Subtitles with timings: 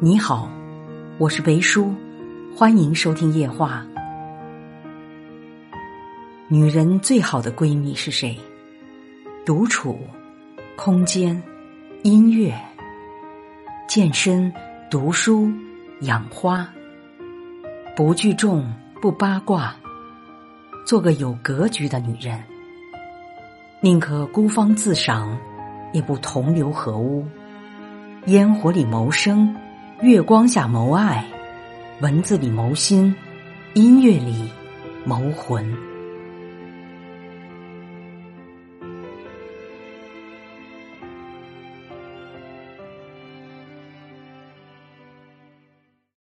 [0.00, 0.50] 你好，
[1.18, 1.94] 我是北叔，
[2.56, 3.86] 欢迎收听夜话。
[6.48, 8.36] 女人最好的闺蜜是谁？
[9.46, 9.96] 独处、
[10.74, 11.40] 空间、
[12.02, 12.52] 音乐、
[13.86, 14.52] 健身、
[14.90, 15.48] 读书、
[16.00, 16.68] 养花，
[17.94, 18.66] 不聚众，
[19.00, 19.76] 不八卦，
[20.84, 22.42] 做个有格局的女人。
[23.80, 25.38] 宁可孤芳自赏，
[25.92, 27.24] 也不同流合污。
[28.26, 29.54] 烟火里谋生。
[30.04, 31.24] 月光下谋爱，
[32.02, 33.14] 文字里谋心，
[33.72, 34.50] 音乐里
[35.02, 35.93] 谋魂。